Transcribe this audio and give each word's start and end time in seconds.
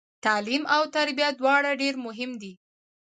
تعلیم 0.25 0.63
او 0.75 0.83
تربیه 0.95 1.29
دواړه 1.39 1.69
ډیر 1.81 1.93
مهم 2.05 2.31
دي 2.41 2.53